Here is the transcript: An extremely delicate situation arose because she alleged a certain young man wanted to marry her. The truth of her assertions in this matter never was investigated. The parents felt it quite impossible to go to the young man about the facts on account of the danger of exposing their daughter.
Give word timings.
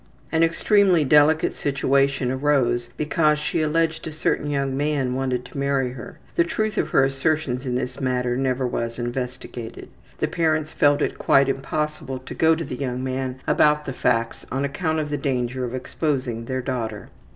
An 0.31 0.41
extremely 0.41 1.03
delicate 1.05 1.53
situation 1.53 2.31
arose 2.31 2.89
because 2.97 3.37
she 3.37 3.61
alleged 3.61 4.07
a 4.07 4.11
certain 4.11 4.49
young 4.49 4.75
man 4.75 5.13
wanted 5.13 5.45
to 5.45 5.57
marry 5.59 5.91
her. 5.91 6.17
The 6.33 6.43
truth 6.43 6.79
of 6.79 6.89
her 6.89 7.03
assertions 7.03 7.67
in 7.67 7.75
this 7.75 7.99
matter 8.01 8.35
never 8.35 8.65
was 8.65 8.97
investigated. 8.97 9.89
The 10.17 10.27
parents 10.27 10.73
felt 10.73 11.03
it 11.03 11.19
quite 11.19 11.47
impossible 11.49 12.17
to 12.17 12.33
go 12.33 12.55
to 12.55 12.63
the 12.65 12.77
young 12.77 13.03
man 13.03 13.41
about 13.45 13.85
the 13.85 13.93
facts 13.93 14.43
on 14.51 14.65
account 14.65 14.97
of 14.97 15.11
the 15.11 15.17
danger 15.17 15.65
of 15.65 15.75
exposing 15.75 16.45
their 16.45 16.63
daughter. 16.63 17.09